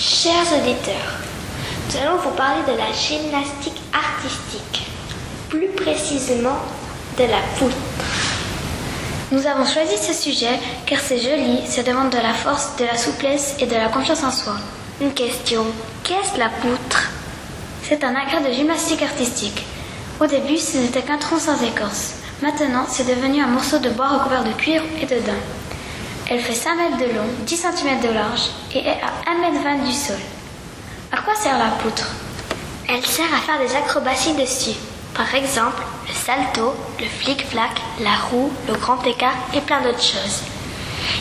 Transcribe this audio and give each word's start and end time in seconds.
Chers 0.00 0.50
auditeurs, 0.58 1.20
nous 1.86 2.00
allons 2.00 2.16
vous 2.16 2.30
parler 2.30 2.62
de 2.62 2.74
la 2.74 2.90
gymnastique 2.90 3.82
artistique, 3.92 4.86
plus 5.50 5.68
précisément 5.76 6.56
de 7.18 7.24
la 7.24 7.40
poutre. 7.58 7.76
Nous 9.30 9.46
avons 9.46 9.66
choisi 9.66 9.98
ce 9.98 10.14
sujet 10.14 10.58
car 10.86 11.00
c'est 11.00 11.18
joli, 11.18 11.66
ça 11.66 11.82
demande 11.82 12.08
de 12.08 12.16
la 12.16 12.32
force, 12.32 12.76
de 12.78 12.86
la 12.86 12.96
souplesse 12.96 13.56
et 13.58 13.66
de 13.66 13.74
la 13.74 13.88
confiance 13.88 14.24
en 14.24 14.30
soi. 14.30 14.54
Une 15.02 15.12
question, 15.12 15.66
qu'est-ce 16.02 16.38
la 16.38 16.48
poutre? 16.48 17.10
C'est 17.82 18.02
un 18.02 18.14
agrès 18.14 18.40
de 18.40 18.54
gymnastique 18.54 19.02
artistique. 19.02 19.66
Au 20.18 20.24
début, 20.24 20.56
ce 20.56 20.78
n'était 20.78 21.02
qu'un 21.02 21.18
tronc 21.18 21.40
sans 21.40 21.62
écorce. 21.62 22.14
Maintenant, 22.40 22.86
c'est 22.88 23.06
devenu 23.06 23.42
un 23.42 23.48
morceau 23.48 23.78
de 23.78 23.90
bois 23.90 24.08
recouvert 24.08 24.44
de 24.44 24.52
cuir 24.52 24.82
et 25.02 25.04
de 25.04 25.20
daim. 25.20 25.34
Elle 26.32 26.38
fait 26.38 26.54
5 26.54 26.76
mètres 26.76 26.98
de 26.98 27.12
long, 27.12 27.26
10 27.40 27.56
cm 27.56 28.00
de 28.02 28.14
large 28.14 28.50
et 28.72 28.78
est 28.78 29.00
à 29.02 29.32
1 29.32 29.40
mètre 29.40 29.64
20 29.64 29.84
du 29.84 29.92
sol. 29.92 30.16
À 31.10 31.22
quoi 31.22 31.34
sert 31.34 31.58
la 31.58 31.72
poutre? 31.82 32.06
Elle 32.88 33.04
sert 33.04 33.34
à 33.34 33.38
faire 33.38 33.58
des 33.58 33.74
acrobaties 33.74 34.34
dessus. 34.34 34.78
Par 35.12 35.34
exemple, 35.34 35.82
le 36.06 36.14
salto, 36.14 36.72
le 37.00 37.06
flic-flac, 37.06 37.72
la 37.98 38.14
roue, 38.30 38.52
le 38.68 38.74
grand 38.74 39.04
écart 39.08 39.34
et 39.54 39.60
plein 39.60 39.80
d'autres 39.80 40.00
choses. 40.00 40.42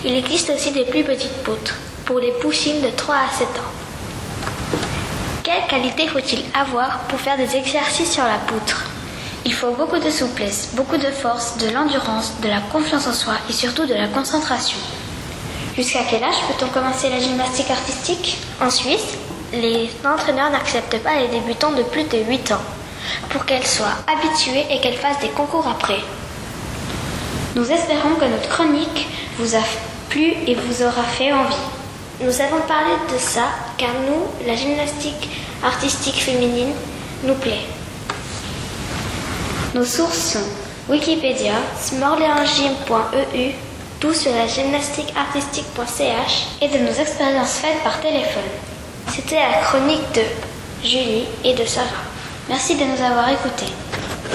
Il 0.05 0.13
existe 0.15 0.51
aussi 0.51 0.71
des 0.73 0.85
plus 0.85 1.03
petites 1.03 1.41
poutres 1.41 1.73
pour 2.05 2.19
les 2.19 2.31
poussines 2.33 2.81
de 2.83 2.91
3 2.95 3.15
à 3.15 3.35
7 3.35 3.47
ans. 3.47 4.81
Quelle 5.41 5.65
qualité 5.67 6.07
faut-il 6.07 6.43
avoir 6.53 6.99
pour 7.07 7.19
faire 7.19 7.37
des 7.37 7.55
exercices 7.55 8.13
sur 8.13 8.25
la 8.25 8.37
poutre? 8.45 8.85
Il 9.49 9.55
faut 9.55 9.71
beaucoup 9.71 9.97
de 9.97 10.11
souplesse, 10.11 10.69
beaucoup 10.73 10.97
de 10.97 11.09
force, 11.09 11.57
de 11.57 11.71
l'endurance, 11.71 12.33
de 12.43 12.47
la 12.47 12.61
confiance 12.71 13.07
en 13.07 13.13
soi 13.13 13.33
et 13.49 13.51
surtout 13.51 13.87
de 13.87 13.95
la 13.95 14.07
concentration. 14.07 14.77
Jusqu'à 15.75 16.03
quel 16.07 16.23
âge 16.23 16.35
peut-on 16.47 16.67
commencer 16.67 17.09
la 17.09 17.17
gymnastique 17.17 17.71
artistique? 17.71 18.37
En 18.61 18.69
Suisse, 18.69 19.17
les 19.51 19.89
entraîneurs 20.05 20.51
n'acceptent 20.51 20.99
pas 20.99 21.15
les 21.15 21.29
débutants 21.29 21.71
de 21.71 21.81
plus 21.81 22.03
de 22.03 22.19
8 22.29 22.51
ans 22.51 22.61
pour 23.29 23.43
qu'elles 23.45 23.65
soient 23.65 23.97
habituées 24.05 24.67
et 24.69 24.81
qu'elles 24.81 24.99
fassent 24.99 25.19
des 25.19 25.29
concours 25.29 25.67
après. 25.67 26.01
Nous 27.55 27.71
espérons 27.71 28.17
que 28.19 28.25
notre 28.25 28.49
chronique 28.49 29.07
vous 29.39 29.55
a 29.55 29.63
plu 30.09 30.31
et 30.45 30.53
vous 30.53 30.83
aura 30.83 31.01
fait 31.01 31.33
envie. 31.33 31.65
Nous 32.21 32.39
avons 32.39 32.61
parlé 32.67 32.91
de 33.11 33.17
ça 33.17 33.45
car 33.79 33.89
nous, 34.07 34.45
la 34.47 34.55
gymnastique 34.55 35.27
artistique 35.63 36.21
féminine, 36.21 36.73
nous 37.23 37.33
plaît. 37.33 37.65
Nos 39.75 39.85
sources 39.85 40.33
sont 40.33 40.49
Wikipédia, 40.89 41.53
smorléangym.eu, 41.79 43.51
tout 43.99 44.13
sur 44.13 44.31
la 44.33 44.47
gymnastique 44.47 45.13
artistique.ch 45.15 46.47
et 46.61 46.67
de 46.69 46.79
nos 46.79 46.91
expériences 46.91 47.57
faites 47.57 47.83
par 47.83 48.01
téléphone. 48.01 48.49
C'était 49.13 49.35
la 49.35 49.59
chronique 49.61 50.11
de 50.15 50.23
Julie 50.83 51.27
et 51.43 51.53
de 51.53 51.65
Sarah. 51.65 51.85
Merci 52.47 52.77
de 52.77 52.83
nous 52.83 53.03
avoir 53.03 53.29
écoutés. 53.29 53.71